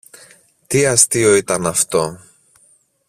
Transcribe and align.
Τι 0.67 0.85
αστείο 0.85 1.35
ήταν 1.35 1.65
αυτό 1.65 2.19